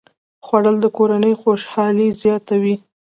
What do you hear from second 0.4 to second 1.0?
خوړل د